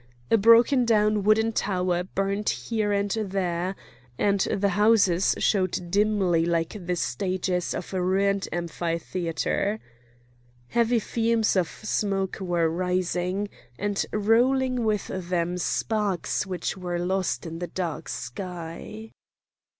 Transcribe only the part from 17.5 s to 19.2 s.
the dark sky.